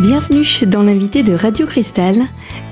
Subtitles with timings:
[0.00, 2.18] Bienvenue dans l'invité de Radio Cristal.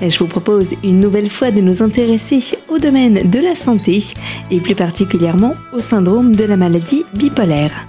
[0.01, 2.39] Je vous propose une nouvelle fois de nous intéresser
[2.69, 4.01] au domaine de la santé
[4.49, 7.85] et plus particulièrement au syndrome de la maladie bipolaire.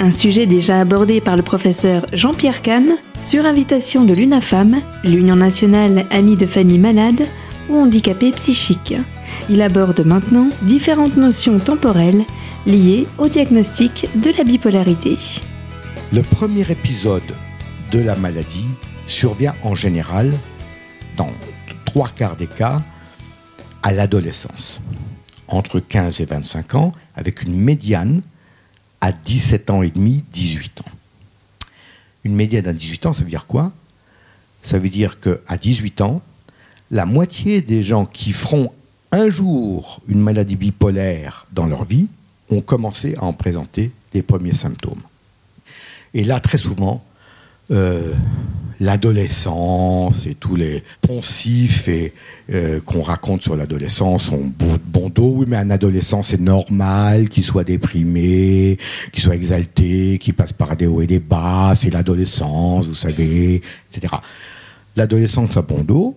[0.00, 6.04] Un sujet déjà abordé par le professeur Jean-Pierre Kahn sur invitation de l'UNAFAM, l'Union nationale
[6.10, 7.28] amie de familles malades
[7.68, 8.96] ou handicapées psychiques.
[9.48, 12.24] Il aborde maintenant différentes notions temporelles
[12.66, 15.16] liées au diagnostic de la bipolarité.
[16.12, 17.36] Le premier épisode
[17.90, 18.66] de la maladie
[19.06, 20.32] survient en général,
[21.16, 21.30] dans
[21.84, 22.82] trois quarts des cas,
[23.82, 24.80] à l'adolescence,
[25.48, 28.22] entre 15 et 25 ans, avec une médiane
[29.00, 30.92] à 17 ans et demi, 18 ans.
[32.24, 33.72] Une médiane à 18 ans, ça veut dire quoi?
[34.62, 36.22] Ça veut dire qu'à 18 ans,
[36.90, 38.72] la moitié des gens qui feront
[39.12, 42.08] un jour une maladie bipolaire dans leur vie
[42.50, 45.02] ont commencé à en présenter des premiers symptômes.
[46.14, 47.02] Et là, très souvent,
[47.70, 48.12] euh,
[48.80, 52.14] l'adolescence et tous les poncifs et
[52.52, 54.50] euh, qu'on raconte sur l'adolescence sont
[54.86, 55.34] bon dos.
[55.36, 58.78] Oui, mais un adolescent, c'est normal qu'il soit déprimé,
[59.12, 61.74] qu'il soit exalté, qu'il passe par des hauts et des bas.
[61.76, 63.60] C'est l'adolescence, vous savez,
[63.92, 64.14] etc.
[64.96, 66.16] L'adolescence a bon dos.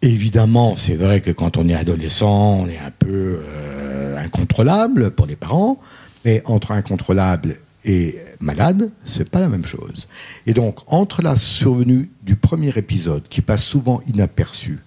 [0.00, 5.26] Évidemment, c'est vrai que quand on est adolescent, on est un peu euh, incontrôlable pour
[5.26, 5.80] les parents.
[6.24, 10.08] Mais entre incontrôlable et malade, c'est pas la même chose.
[10.46, 14.78] Et donc, entre la survenue du premier épisode, qui passe souvent inaperçu,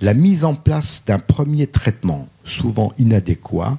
[0.00, 3.78] la mise en place d'un premier traitement, souvent inadéquat,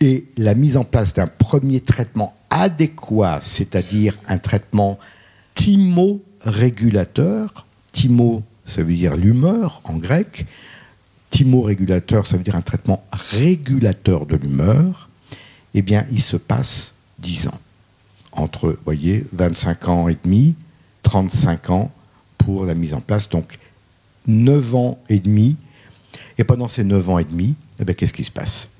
[0.00, 4.96] et la mise en place d'un premier traitement adéquat, c'est-à-dire un traitement
[5.54, 10.46] thymorégulateur, thymo, ça veut dire l'humeur en grec,
[11.30, 15.08] thymorégulateur, ça veut dire un traitement régulateur de l'humeur,
[15.74, 17.58] eh bien, il se passe 10 ans
[18.38, 20.54] entre, voyez, 25 ans et demi,
[21.02, 21.90] 35 ans
[22.36, 23.28] pour la mise en place.
[23.28, 23.58] Donc,
[24.26, 25.56] 9 ans et demi.
[26.38, 28.70] Et pendant ces 9 ans et demi, eh ben, qu'est-ce qui se passe?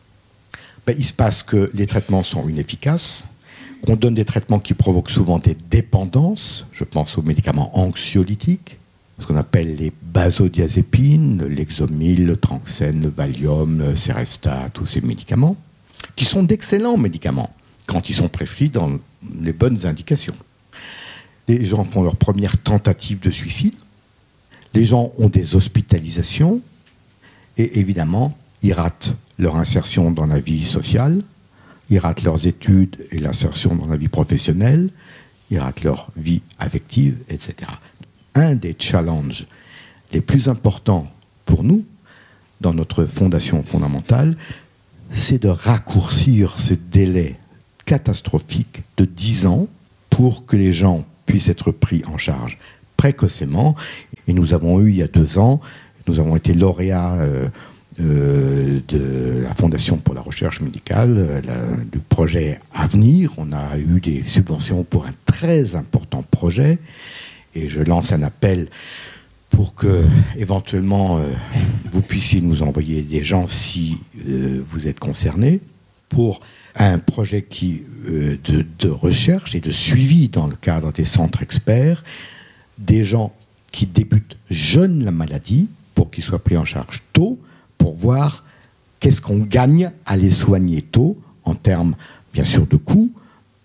[0.86, 3.24] Ben, Il se passe que les traitements sont inefficaces,
[3.84, 6.66] qu'on donne des traitements qui provoquent souvent des dépendances.
[6.72, 8.78] Je pense aux médicaments anxiolytiques,
[9.18, 15.56] ce qu'on appelle les basodiazépines, l'exomil, le tranxène, le valium, le Seresta, tous ces médicaments,
[16.14, 17.50] qui sont d'excellents médicaments
[17.86, 18.98] quand ils sont prescrits dans
[19.40, 20.36] les bonnes indications.
[21.48, 23.74] Les gens font leur première tentative de suicide.
[24.74, 26.60] Les gens ont des hospitalisations.
[27.56, 31.22] Et évidemment, ils ratent leur insertion dans la vie sociale.
[31.90, 34.90] Ils ratent leurs études et l'insertion dans la vie professionnelle.
[35.50, 37.70] Ils ratent leur vie affective, etc.
[38.34, 39.46] Un des challenges
[40.12, 41.10] les plus importants
[41.44, 41.84] pour nous,
[42.60, 44.36] dans notre fondation fondamentale,
[45.10, 47.36] c'est de raccourcir ce délai
[47.88, 49.66] catastrophique de 10 ans
[50.10, 52.58] pour que les gens puissent être pris en charge
[52.98, 53.74] précocement.
[54.26, 55.58] Et nous avons eu il y a deux ans,
[56.06, 57.48] nous avons été lauréats euh,
[58.00, 63.32] euh, de la Fondation pour la recherche médicale, euh, du projet Avenir.
[63.38, 66.78] On a eu des subventions pour un très important projet.
[67.54, 68.68] Et je lance un appel
[69.48, 70.04] pour que
[70.36, 71.18] éventuellement
[71.90, 73.96] vous puissiez nous envoyer des gens si
[74.66, 75.60] vous êtes concernés
[76.10, 76.40] pour
[76.78, 82.04] un projet qui, euh, de, recherche et de suivi dans le cadre des centres experts,
[82.78, 83.34] des gens
[83.72, 87.38] qui débutent jeunes la maladie pour qu'ils soient pris en charge tôt,
[87.76, 88.44] pour voir
[89.00, 91.94] qu'est-ce qu'on gagne à les soigner tôt en termes,
[92.32, 93.12] bien sûr, de coûts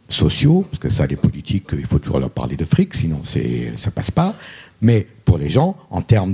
[0.09, 3.91] sociaux, parce que ça, les politiques, il faut toujours leur parler de fric, sinon ça
[3.91, 4.35] passe pas.
[4.81, 6.33] Mais pour les gens, en termes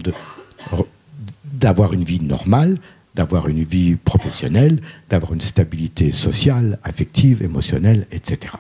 [1.54, 2.78] d'avoir une vie normale,
[3.20, 8.54] d'avoir une vie professionnelle, d'avoir une stabilité sociale, affective, émotionnelle, etc.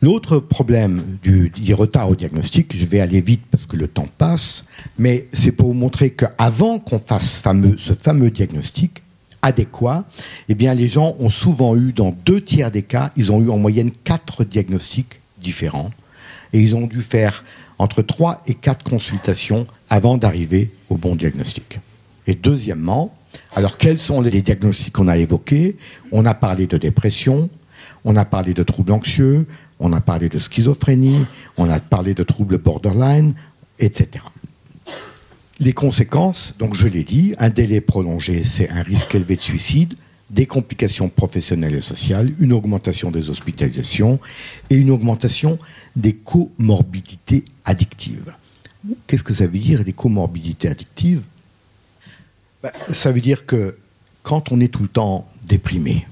[0.00, 4.64] L'autre problème du, retard au diagnostic, je vais aller vite parce que le temps passe,
[4.98, 7.40] mais c'est pour vous montrer qu'avant qu'on fasse
[7.76, 9.04] ce fameux diagnostic
[9.40, 10.04] adéquat,
[10.48, 13.50] eh bien les gens ont souvent eu, dans deux tiers des cas, ils ont eu
[13.50, 15.92] en moyenne quatre diagnostics différents
[16.52, 17.44] et ils ont dû faire
[17.78, 21.78] entre trois et quatre consultations avant d'arriver au bon diagnostic.
[22.26, 23.14] Et deuxièmement,
[23.54, 25.76] alors quels sont les diagnostics qu'on a évoqués?
[26.10, 27.50] On a parlé de dépression,
[28.04, 29.46] on a parlé de troubles anxieux,
[29.78, 31.26] on a parlé de schizophrénie,
[31.56, 33.34] on a parlé de troubles borderline,
[33.78, 34.24] etc.
[35.58, 39.94] Les conséquences, donc je l'ai dit, un délai prolongé, c'est un risque élevé de suicide,
[40.30, 44.18] des complications professionnelles et sociales, une augmentation des hospitalisations
[44.70, 45.58] et une augmentation
[45.94, 48.34] des comorbidités addictives.
[49.06, 51.20] Qu'est-ce que ça veut dire, des comorbidités addictives?
[52.62, 53.76] Bah, ça veut dire que
[54.22, 56.06] quand on est tout le temps déprimé,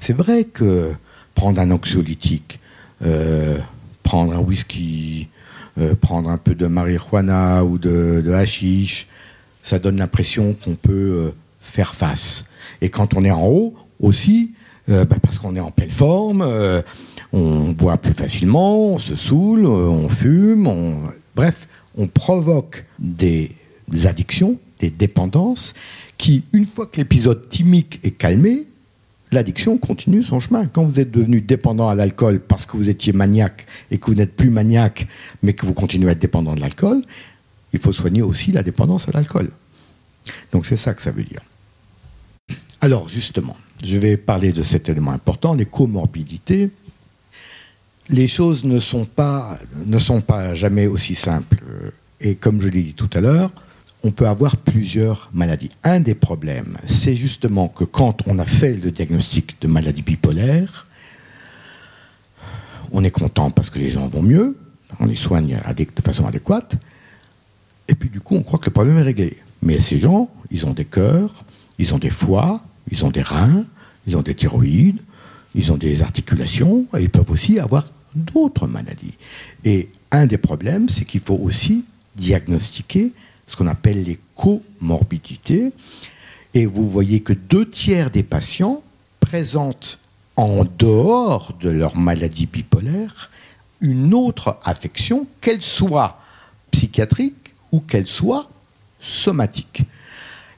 [0.00, 0.92] c'est vrai que
[1.34, 2.58] prendre un anxiolytique,
[3.04, 3.58] euh,
[4.02, 5.28] prendre un whisky,
[5.78, 9.06] euh, prendre un peu de marijuana ou de, de hashish,
[9.62, 11.30] ça donne l'impression qu'on peut euh,
[11.60, 12.46] faire face.
[12.80, 14.52] Et quand on est en haut aussi,
[14.88, 16.44] bah, parce qu'on est en pleine forme,
[17.32, 20.68] on boit plus facilement, on se saoule, on fume,
[21.36, 23.52] bref, on provoque des
[24.04, 25.74] addictions, des dépendances,
[26.18, 28.66] qui, une fois que l'épisode thymique est calmé,
[29.30, 30.66] l'addiction continue son chemin.
[30.66, 34.14] Quand vous êtes devenu dépendant à l'alcool parce que vous étiez maniaque et que vous
[34.14, 35.06] n'êtes plus maniaque,
[35.42, 37.02] mais que vous continuez à être dépendant de l'alcool,
[37.72, 39.50] il faut soigner aussi la dépendance à l'alcool.
[40.50, 41.40] Donc c'est ça que ça veut dire.
[42.80, 46.70] Alors justement, je vais parler de cet élément important, les comorbidités.
[48.08, 51.62] Les choses ne sont pas, ne sont pas jamais aussi simples.
[52.20, 53.52] Et comme je l'ai dit tout à l'heure,
[54.04, 55.70] on peut avoir plusieurs maladies.
[55.84, 60.86] Un des problèmes, c'est justement que quand on a fait le diagnostic de maladie bipolaire,
[62.92, 64.56] on est content parce que les gens vont mieux,
[64.98, 66.76] on les soigne de façon adéquate,
[67.88, 69.38] et puis du coup on croit que le problème est réglé.
[69.62, 71.44] Mais ces gens, ils ont des cœurs,
[71.78, 72.60] ils ont des foies,
[72.90, 73.64] ils ont des reins,
[74.06, 75.00] ils ont des thyroïdes,
[75.54, 79.14] ils ont des articulations, et ils peuvent aussi avoir d'autres maladies.
[79.64, 81.84] Et un des problèmes, c'est qu'il faut aussi
[82.16, 83.12] diagnostiquer
[83.52, 85.72] ce qu'on appelle les comorbidités.
[86.54, 88.82] Et vous voyez que deux tiers des patients
[89.20, 89.98] présentent
[90.36, 93.30] en dehors de leur maladie bipolaire
[93.82, 96.18] une autre affection, qu'elle soit
[96.70, 98.48] psychiatrique ou qu'elle soit
[99.00, 99.82] somatique.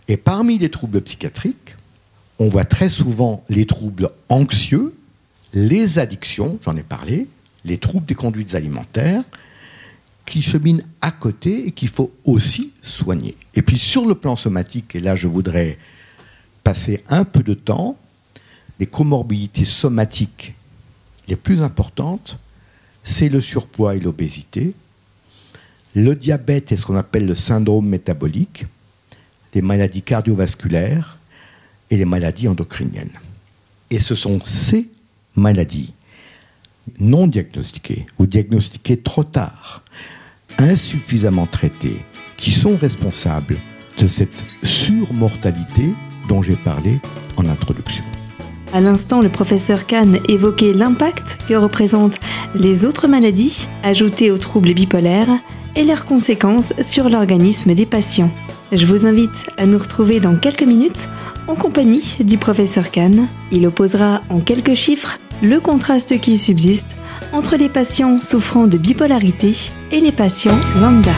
[0.07, 1.75] Et parmi les troubles psychiatriques,
[2.39, 4.95] on voit très souvent les troubles anxieux,
[5.55, 7.29] les addictions, j'en ai parlé,
[7.65, 9.25] les troubles des conduites alimentaires,
[10.27, 13.37] qui cheminent à côté et qu'il faut aussi soigner.
[13.55, 15.79] Et puis sur le plan somatique, et là je voudrais
[16.63, 17.99] passer un peu de temps,
[18.81, 20.55] les comorbidités somatiques
[21.29, 22.39] les plus importantes,
[23.03, 24.75] c'est le surpoids et l'obésité,
[25.95, 28.67] le diabète et ce qu'on appelle le syndrome métabolique,
[29.55, 31.19] les maladies cardiovasculaires
[31.91, 33.13] et les maladies endocriniennes.
[33.91, 34.91] Et ce sont ces
[35.37, 35.93] maladies
[36.99, 39.83] non diagnostiquées ou diagnostiquées trop tard
[40.59, 42.01] insuffisamment traités
[42.37, 43.57] qui sont responsables
[43.99, 45.91] de cette surmortalité
[46.29, 46.99] dont j'ai parlé
[47.37, 48.05] en introduction.
[48.73, 52.19] À l'instant, le professeur Kahn évoquait l'impact que représentent
[52.57, 55.39] les autres maladies ajoutées aux troubles bipolaires
[55.77, 58.33] et leurs conséquences sur l'organisme des patients.
[58.73, 61.09] Je vous invite à nous retrouver dans quelques minutes
[61.47, 63.29] en compagnie du professeur Kahn.
[63.53, 66.97] Il opposera en quelques chiffres le contraste qui subsiste
[67.33, 69.53] entre les patients souffrant de bipolarité
[69.93, 71.13] et les patients lambda.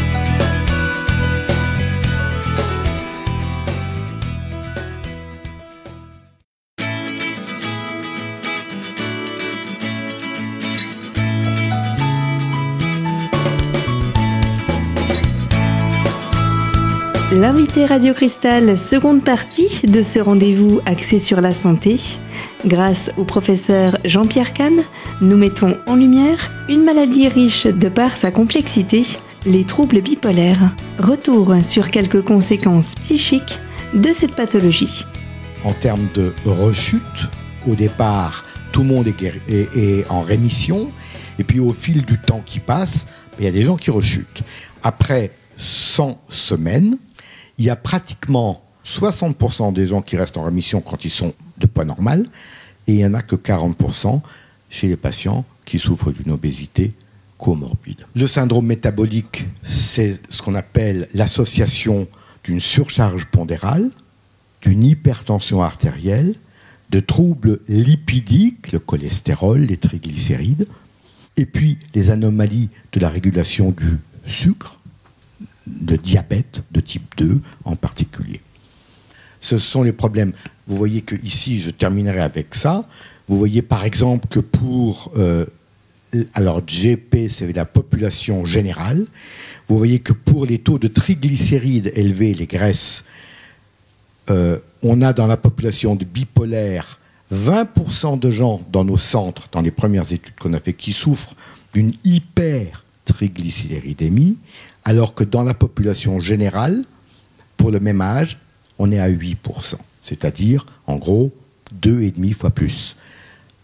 [17.32, 21.96] L'invité Radio Cristal, seconde partie de ce rendez-vous axé sur la santé.
[22.66, 24.82] Grâce au professeur Jean-Pierre Kahn,
[25.20, 29.02] nous mettons en lumière une maladie riche de par sa complexité,
[29.44, 30.74] les troubles bipolaires.
[30.98, 33.60] Retour sur quelques conséquences psychiques
[33.94, 35.04] de cette pathologie.
[35.62, 37.28] En termes de rechute,
[37.68, 39.06] au départ, tout le monde
[39.48, 40.90] est, en rémission,
[41.38, 43.06] et puis au fil du temps qui passe,
[43.38, 44.42] il y a des gens qui rechutent.
[44.82, 46.98] Après 100 semaines,
[47.58, 51.66] il y a pratiquement 60% des gens qui restent en rémission quand ils sont de
[51.66, 52.26] poids normal,
[52.86, 54.20] et il n'y en a que 40%
[54.70, 56.92] chez les patients qui souffrent d'une obésité
[57.38, 58.06] comorbide.
[58.14, 62.06] Le syndrome métabolique, c'est ce qu'on appelle l'association
[62.44, 63.90] d'une surcharge pondérale,
[64.62, 66.34] d'une hypertension artérielle,
[66.90, 70.68] de troubles lipidiques, le cholestérol, les triglycérides,
[71.36, 74.78] et puis les anomalies de la régulation du sucre,
[75.66, 78.40] de diabète de type 2 en particulier.
[79.40, 80.32] Ce sont les problèmes.
[80.66, 82.84] Vous voyez que ici, je terminerai avec ça.
[83.28, 85.46] Vous voyez par exemple que pour euh,
[86.34, 89.06] alors GP, c'est la population générale.
[89.68, 93.06] Vous voyez que pour les taux de triglycérides élevés, les graisses,
[94.30, 97.00] euh, on a dans la population bipolaire
[97.32, 101.34] 20% de gens dans nos centres, dans les premières études qu'on a fait, qui souffrent
[101.74, 104.38] d'une hypertriglycéridémie,
[104.84, 106.84] alors que dans la population générale,
[107.56, 108.38] pour le même âge,
[108.78, 111.32] on est à 8%, c'est-à-dire en gros
[111.82, 112.96] 2,5 fois plus.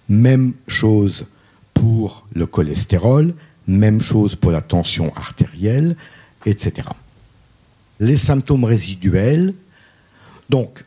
[0.08, 1.28] Même chose
[1.74, 3.34] pour le cholestérol,
[3.66, 5.96] même chose pour la tension artérielle,
[6.46, 6.88] etc.
[8.00, 9.54] Les symptômes résiduels,
[10.50, 10.84] donc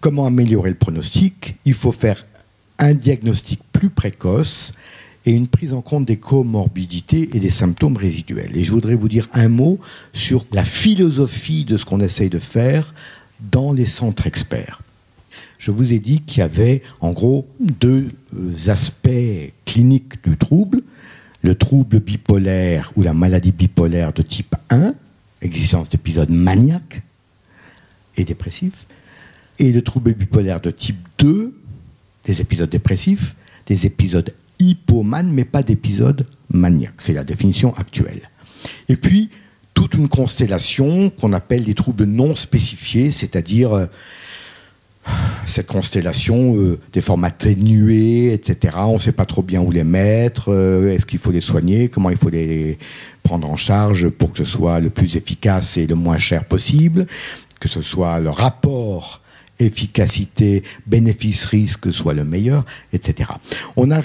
[0.00, 1.56] comment améliorer le pronostic?
[1.64, 2.26] Il faut faire
[2.78, 4.72] un diagnostic plus précoce
[5.26, 8.56] et une prise en compte des comorbidités et des symptômes résiduels.
[8.56, 9.78] Et je voudrais vous dire un mot
[10.12, 12.94] sur la philosophie de ce qu'on essaye de faire
[13.50, 14.82] dans les centres experts.
[15.58, 20.82] Je vous ai dit qu'il y avait en gros deux euh, aspects cliniques du trouble.
[21.42, 24.94] Le trouble bipolaire ou la maladie bipolaire de type 1,
[25.42, 27.02] existence d'épisodes maniaques
[28.16, 28.86] et dépressifs,
[29.58, 31.54] et le trouble bipolaire de type 2,
[32.24, 36.96] des épisodes dépressifs, des épisodes hypomane, mais pas d'épisode maniaque.
[36.98, 38.20] C'est la définition actuelle.
[38.88, 39.30] Et puis,
[39.90, 43.86] toute une constellation qu'on appelle des troubles non spécifiés, c'est-à-dire euh,
[45.46, 48.76] cette constellation euh, des formes atténuées, etc.
[48.78, 51.88] On ne sait pas trop bien où les mettre, euh, est-ce qu'il faut les soigner,
[51.88, 52.78] comment il faut les
[53.22, 57.06] prendre en charge pour que ce soit le plus efficace et le moins cher possible,
[57.58, 59.20] que ce soit le rapport
[59.58, 63.30] efficacité, bénéfice-risque soit le meilleur, etc.
[63.76, 64.00] On a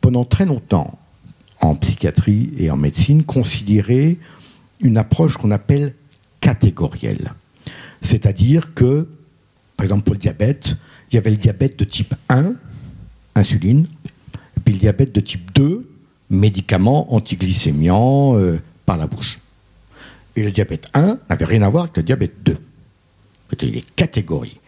[0.00, 0.98] pendant très longtemps,
[1.60, 4.18] en psychiatrie et en médecine, considéré
[4.80, 5.94] une approche qu'on appelle
[6.40, 7.32] catégorielle.
[8.00, 9.08] C'est-à-dire que,
[9.76, 10.76] par exemple, pour le diabète,
[11.10, 12.54] il y avait le diabète de type 1,
[13.34, 13.86] insuline,
[14.56, 15.88] et puis le diabète de type 2,
[16.30, 19.38] médicaments antiglycémiants euh, par la bouche.
[20.36, 22.56] Et le diabète 1 n'avait rien à voir avec le diabète 2.
[23.50, 24.60] C'était des catégories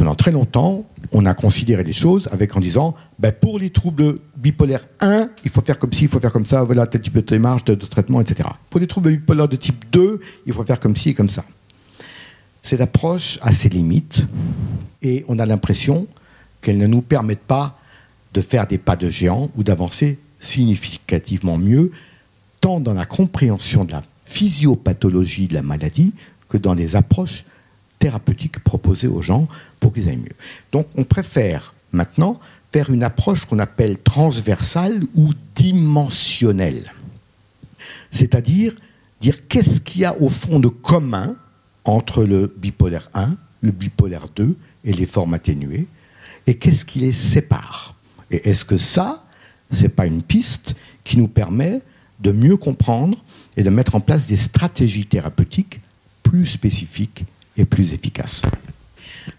[0.00, 4.18] pendant très longtemps, on a considéré des choses avec en disant, ben pour les troubles
[4.40, 7.14] bipolaires 1, il faut faire comme ci, il faut faire comme ça, voilà tel type
[7.14, 8.48] de démarche, de, traitement, etc.
[8.70, 11.44] Pour les troubles bipolaires de type 2, il faut faire comme ci et comme ça.
[12.62, 14.26] Cette approche a ses limites
[15.02, 16.06] et on a l'impression
[16.60, 17.78] qu'elle ne nous permet pas
[18.34, 21.90] de faire des pas de géant ou d'avancer significativement mieux,
[22.60, 26.14] tant dans la compréhension de la physiopathologie de la maladie
[26.48, 27.44] que dans les approches
[27.98, 29.46] thérapeutique proposée aux gens
[29.78, 30.36] pour qu'ils aillent mieux.
[30.72, 32.40] Donc on préfère maintenant
[32.72, 36.92] faire une approche qu'on appelle transversale ou dimensionnelle.
[38.12, 38.74] C'est-à-dire
[39.20, 41.36] dire qu'est-ce qu'il y a au fond de commun
[41.84, 45.86] entre le bipolaire 1, le bipolaire 2 et les formes atténuées,
[46.46, 47.94] et qu'est-ce qui les sépare.
[48.30, 49.24] Et est-ce que ça,
[49.70, 51.82] c'est pas une piste qui nous permet
[52.20, 53.22] de mieux comprendre
[53.56, 55.80] et de mettre en place des stratégies thérapeutiques
[56.22, 57.24] plus spécifiques
[57.66, 58.42] plus efficace.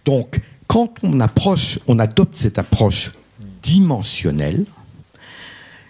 [0.06, 3.12] Donc, quand on approche, on adopte cette approche
[3.62, 4.66] dimensionnelle,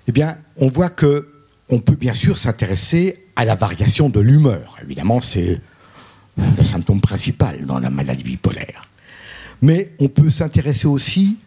[0.08, 0.24] eh
[0.58, 1.28] on voit que
[1.70, 4.78] on peut bien sûr s'intéresser à la variation de l'humeur.
[4.84, 5.62] Évidemment, c'est
[6.38, 8.88] le symptôme principal dans la maladie bipolaire.
[9.62, 11.38] Mais on peut s'intéresser aussi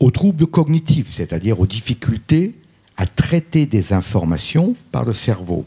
[0.00, 2.54] aux troubles cognitifs, c'est-à-dire aux difficultés
[2.96, 5.66] à traiter des informations par le cerveau.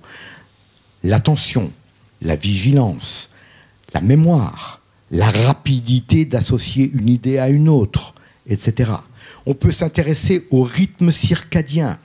[1.04, 1.72] L'attention,
[2.22, 3.30] la vigilance,
[3.94, 4.82] la mémoire,
[5.12, 8.14] la rapidité d'associer une idée à une autre,
[8.48, 8.92] etc.
[9.46, 11.98] On peut s'intéresser au rythme circadien.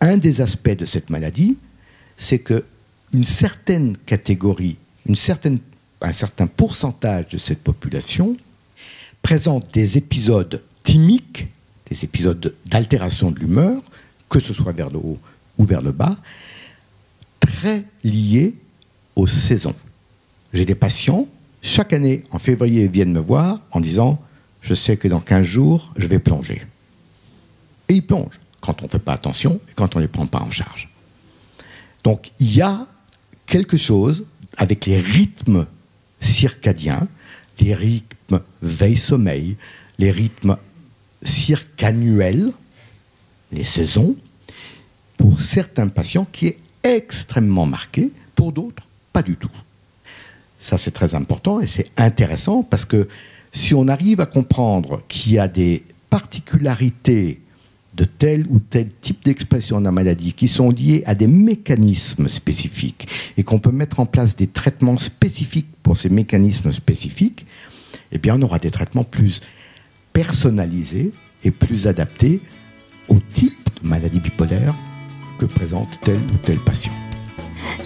[0.00, 1.56] Un des aspects de cette maladie,
[2.16, 2.64] c'est que
[3.12, 4.76] une certaine catégorie,
[5.06, 5.16] une
[6.00, 8.36] un certain pourcentage de cette population
[9.22, 11.48] présente des épisodes thymiques,
[11.90, 13.82] des épisodes d'altération de l'humeur,
[14.28, 15.18] que ce soit vers le haut
[15.58, 16.16] ou vers le bas,
[17.38, 18.54] très liés
[19.14, 19.74] aux saisons.
[20.52, 21.28] J'ai des patients,
[21.60, 24.20] chaque année, en février, viennent me voir en disant
[24.62, 26.62] Je sais que dans 15 jours, je vais plonger.
[27.88, 30.26] Et ils plongent quand on ne fait pas attention et quand on ne les prend
[30.26, 30.88] pas en charge.
[32.04, 32.86] Donc il y a
[33.46, 34.26] quelque chose
[34.56, 35.66] avec les rythmes
[36.20, 37.08] circadiens,
[37.60, 39.56] les rythmes veille-sommeil,
[39.98, 40.56] les rythmes
[41.22, 42.52] circannuels,
[43.50, 44.16] les saisons,
[45.16, 49.50] pour certains patients qui est extrêmement marqué, pour d'autres, pas du tout.
[50.58, 53.08] Ça, c'est très important et c'est intéressant parce que
[53.52, 57.40] si on arrive à comprendre qu'il y a des particularités
[57.94, 62.26] de tel ou tel type d'expression de la maladie qui sont liées à des mécanismes
[62.26, 63.06] spécifiques
[63.36, 67.44] et qu'on peut mettre en place des traitements spécifiques pour ces mécanismes spécifiques,
[68.10, 69.42] eh bien on aura des traitements plus
[70.14, 71.12] personnalisés
[71.44, 72.40] et plus adaptés
[73.08, 74.74] au type de maladie bipolaire
[75.38, 76.92] que présente tel ou tel patient.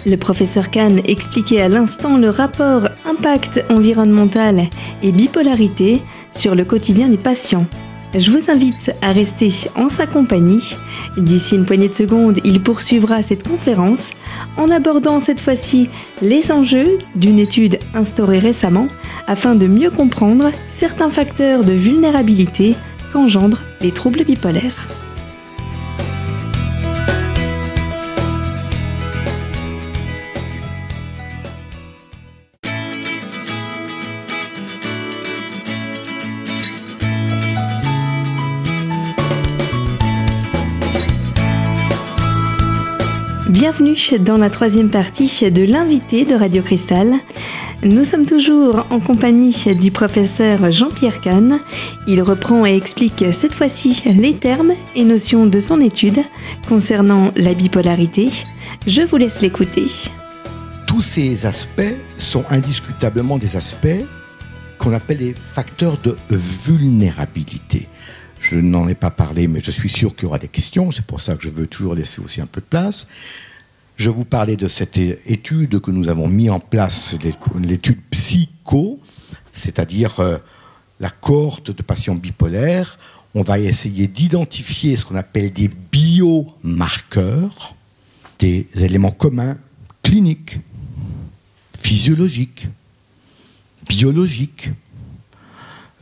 [0.05, 4.63] Le professeur Kahn expliquait à l'instant le rapport impact environnemental
[5.01, 7.65] et bipolarité sur le quotidien des patients.
[8.15, 10.75] Je vous invite à rester en sa compagnie.
[11.17, 14.11] D'ici une poignée de secondes, il poursuivra cette conférence
[14.55, 15.89] en abordant cette fois-ci
[16.21, 18.87] les enjeux d'une étude instaurée récemment
[19.27, 22.75] afin de mieux comprendre certains facteurs de vulnérabilité
[23.11, 24.96] qu'engendrent les troubles bipolaires.
[43.59, 47.11] Bienvenue dans la troisième partie de l'invité de Radio Cristal.
[47.81, 51.59] Nous sommes toujours en compagnie du professeur Jean-Pierre Kahn.
[52.05, 56.19] Il reprend et explique cette fois-ci les termes et notions de son étude
[56.69, 58.29] concernant la bipolarité.
[58.85, 59.87] Je vous laisse l'écouter.
[60.85, 64.05] Tous ces aspects sont indiscutablement des aspects
[64.77, 67.87] qu'on appelle les facteurs de vulnérabilité.
[68.49, 70.89] Je n'en ai pas parlé, mais je suis sûr qu'il y aura des questions.
[70.91, 73.07] C'est pour ça que je veux toujours laisser aussi un peu de place.
[73.97, 77.17] Je vous parlais de cette étude que nous avons mis en place,
[77.61, 79.01] l'étude psycho,
[79.51, 80.37] c'est-à-dire euh,
[81.01, 82.97] la cohorte de patients bipolaires.
[83.35, 87.75] On va essayer d'identifier ce qu'on appelle des biomarqueurs,
[88.39, 89.57] des éléments communs
[90.03, 90.57] cliniques,
[91.77, 92.69] physiologiques,
[93.89, 94.69] biologiques,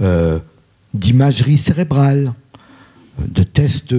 [0.01, 0.37] euh,
[0.95, 2.33] d'imagerie cérébrale,
[3.19, 3.95] de tests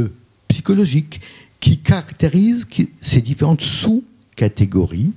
[0.49, 1.21] psychologiques
[1.61, 2.67] qui caractérisent
[3.01, 5.13] ces différentes sous-catégories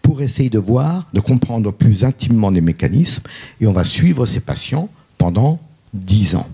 [0.00, 3.24] pour essayer de voir, de comprendre plus intimement les mécanismes
[3.60, 4.88] et on va suivre ces patients
[5.18, 5.60] pendant
[5.94, 6.48] 10 ans.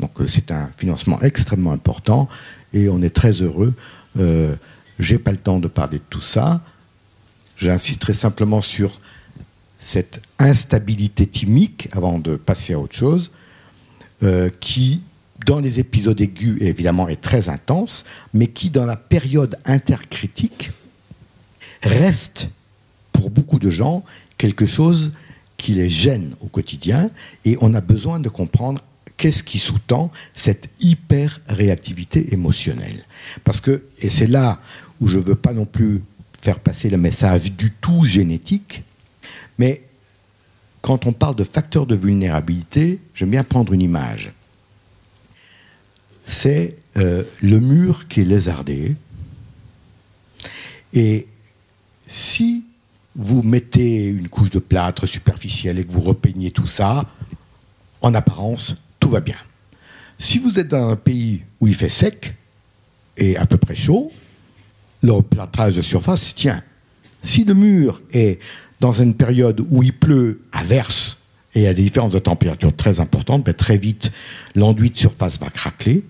[0.00, 2.28] Donc euh, c'est un financement extrêmement important
[2.72, 3.74] et on est très heureux.
[4.18, 4.54] Euh,
[4.98, 6.60] Je n'ai pas le temps de parler de tout ça.
[7.56, 9.00] J'insisterai simplement sur
[9.78, 13.32] cette instabilité thymique avant de passer à autre chose.
[14.24, 15.00] Euh, qui,
[15.46, 20.72] dans les épisodes aigus, évidemment, est très intense, mais qui, dans la période intercritique,
[21.82, 22.50] reste,
[23.12, 24.04] pour beaucoup de gens,
[24.36, 25.12] quelque chose
[25.56, 27.10] qui les gêne au quotidien,
[27.44, 28.82] et on a besoin de comprendre
[29.16, 33.04] qu'est-ce qui sous-tend cette hyper-réactivité émotionnelle.
[33.44, 34.60] Parce que, et c'est là
[35.00, 36.02] où je ne veux pas non plus
[36.40, 38.82] faire passer le message du tout génétique,
[39.58, 39.82] mais
[40.88, 44.32] quand on parle de facteurs de vulnérabilité, j'aime bien prendre une image.
[46.24, 48.96] C'est euh, le mur qui est lézardé.
[50.94, 51.26] Et
[52.06, 52.64] si
[53.14, 57.04] vous mettez une couche de plâtre superficielle et que vous repeignez tout ça,
[58.00, 59.36] en apparence, tout va bien.
[60.18, 62.34] Si vous êtes dans un pays où il fait sec
[63.18, 64.10] et à peu près chaud,
[65.02, 66.62] le plâtrage de surface tient.
[67.22, 68.40] Si le mur est
[68.80, 71.22] dans une période où il pleut à verse
[71.54, 74.12] et a des différences de température très importantes, très vite,
[74.54, 76.04] l'enduit de surface va craquer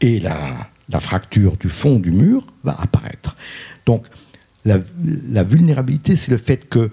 [0.00, 3.36] et la, fracture du fond du mur va apparaître.
[3.84, 4.06] Donc,
[4.64, 4.78] la,
[5.28, 6.90] la vulnérabilité, c'est le fait que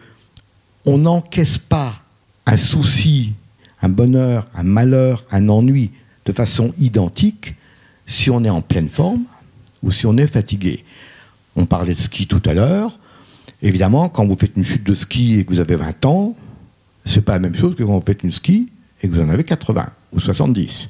[0.85, 2.01] on n'encaisse pas
[2.45, 3.33] un souci,
[3.81, 5.91] un bonheur, un malheur, un ennui
[6.25, 7.55] de façon identique
[8.05, 9.23] si on est en pleine forme
[9.81, 10.83] ou si on est fatigué.
[11.55, 12.97] On parlait de ski tout à l'heure.
[13.63, 16.35] Évidemment, quand vous faites une chute de ski et que vous avez 20 ans,
[17.05, 18.69] c'est pas la même chose que quand vous faites une ski
[19.01, 20.89] et que vous en avez 80 ou 70.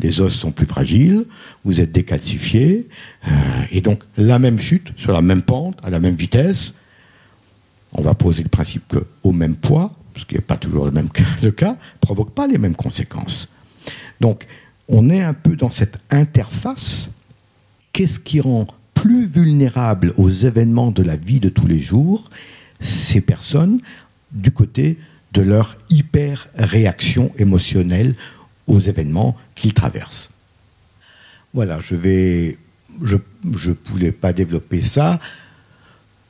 [0.00, 1.24] Les os sont plus fragiles,
[1.64, 2.88] vous êtes décalcifié,
[3.26, 3.30] euh,
[3.70, 6.74] et donc la même chute sur la même pente, à la même vitesse,
[7.92, 8.82] on va poser le principe
[9.22, 11.52] qu'au même poids, ce qui n'est pas toujours le même cas, le
[12.00, 13.52] provoque pas les mêmes conséquences.
[14.20, 14.44] Donc,
[14.88, 17.10] on est un peu dans cette interface.
[17.92, 18.66] Qu'est-ce qui rend
[19.00, 22.30] plus vulnérables aux événements de la vie de tous les jours,
[22.80, 23.80] ces personnes,
[24.32, 24.98] du côté
[25.32, 28.16] de leur hyper-réaction émotionnelle
[28.66, 30.32] aux événements qu'ils traversent.
[31.54, 32.58] Voilà, je vais.
[33.02, 35.20] Je ne voulais pas développer ça.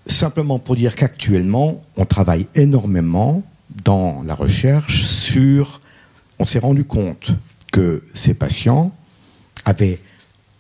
[0.06, 3.42] Simplement pour dire qu'actuellement, on travaille énormément
[3.84, 5.80] dans la recherche sur.
[6.38, 7.32] On s'est rendu compte
[7.72, 8.94] que ces patients
[9.64, 10.00] avaient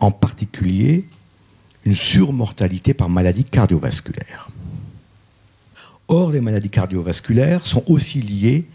[0.00, 1.06] en particulier
[1.88, 4.50] une surmortalité par maladie cardiovasculaire.
[6.06, 8.66] Or, les maladies cardiovasculaires sont aussi liées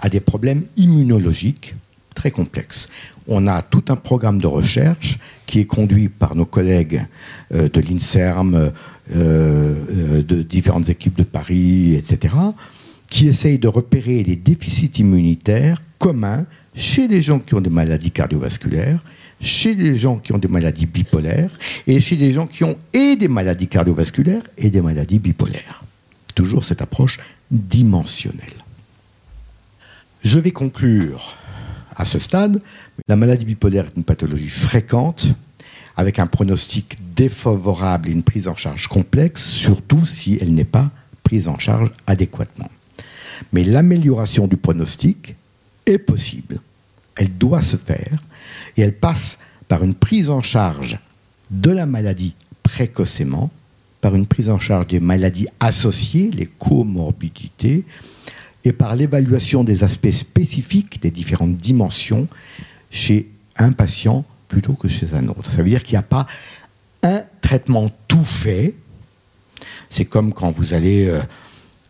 [0.00, 1.74] à des problèmes immunologiques
[2.14, 2.88] très complexes.
[3.28, 7.04] On a tout un programme de recherche qui est conduit par nos collègues
[7.52, 8.70] euh, de l'INSERM, euh,
[9.14, 12.34] euh, de différentes équipes de Paris, etc.,
[13.10, 18.12] qui essayent de repérer les déficits immunitaires communs chez les gens qui ont des maladies
[18.12, 19.04] cardiovasculaires
[19.42, 23.16] chez les gens qui ont des maladies bipolaires et chez les gens qui ont et
[23.16, 25.84] des maladies cardiovasculaires et des maladies bipolaires.
[26.34, 27.18] Toujours cette approche
[27.50, 28.54] dimensionnelle.
[30.24, 31.36] Je vais conclure
[31.96, 32.62] à ce stade.
[33.08, 35.26] La maladie bipolaire est une pathologie fréquente
[35.96, 40.88] avec un pronostic défavorable et une prise en charge complexe, surtout si elle n'est pas
[41.22, 42.70] prise en charge adéquatement.
[43.52, 45.34] Mais l'amélioration du pronostic
[45.86, 46.60] est possible.
[47.16, 48.22] Elle doit se faire
[48.76, 50.98] et elle passe par une prise en charge
[51.50, 53.50] de la maladie précocement,
[54.00, 57.84] par une prise en charge des maladies associées, les comorbidités,
[58.64, 62.28] et par l'évaluation des aspects spécifiques des différentes dimensions
[62.90, 65.50] chez un patient plutôt que chez un autre.
[65.50, 66.26] Ça veut dire qu'il n'y a pas
[67.02, 68.74] un traitement tout fait
[69.90, 71.20] C'est comme quand vous allez euh,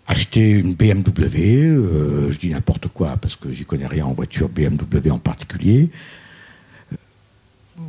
[0.06, 4.48] acheter une BMW, euh, je dis n'importe quoi parce que j'y connais rien en voiture
[4.48, 5.90] BMW en particulier.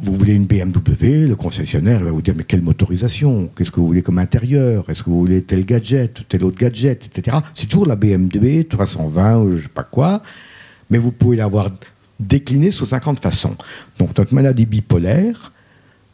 [0.01, 3.49] Vous voulez une BMW, le concessionnaire va vous dire mais quelle motorisation?
[3.55, 4.89] Qu'est-ce que vous voulez comme intérieur?
[4.89, 7.37] Est-ce que vous voulez tel gadget, tel autre gadget, etc.
[7.53, 10.21] C'est toujours la BMW 320 ou je sais pas quoi,
[10.89, 11.69] mais vous pouvez l'avoir
[12.19, 13.55] déclinée sous 50 façons.
[13.97, 15.51] Donc notre maladie bipolaire,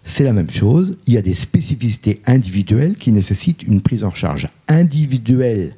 [0.04, 0.98] c'est la même chose.
[1.08, 5.76] Il y a des spécificités individuelles qui nécessitent une prise en charge individuelle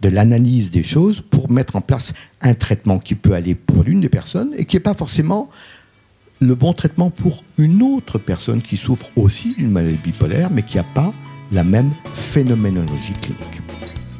[0.00, 4.00] de l'analyse des choses pour mettre en place un traitement qui peut aller pour l'une
[4.00, 5.50] des personnes et qui n'est pas forcément
[6.40, 10.76] le bon traitement pour une autre personne qui souffre aussi d'une maladie bipolaire mais qui
[10.76, 11.12] n'a pas
[11.52, 13.60] la même phénoménologie clinique.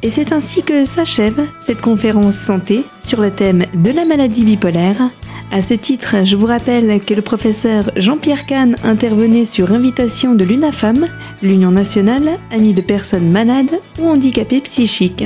[0.01, 5.09] Et c'est ainsi que s'achève cette conférence santé sur le thème de la maladie bipolaire
[5.51, 10.43] à ce titre, je vous rappelle que le professeur Jean-Pierre Kahn intervenait sur invitation de
[10.43, 11.05] l'UNAFAM,
[11.41, 15.25] l'Union nationale amie de personnes malades ou handicapées psychiques.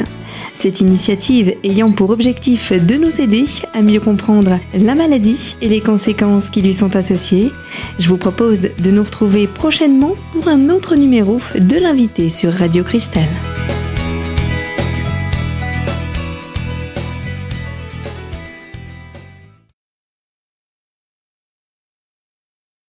[0.54, 5.82] Cette initiative ayant pour objectif de nous aider à mieux comprendre la maladie et les
[5.82, 7.52] conséquences qui lui sont associées,
[7.98, 12.84] je vous propose de nous retrouver prochainement pour un autre numéro de l'invité sur Radio
[12.84, 13.28] Cristal.